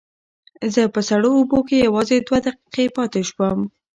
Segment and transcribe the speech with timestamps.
[0.73, 3.59] زه په سړو اوبو کې یوازې دوه دقیقې پاتې شوم.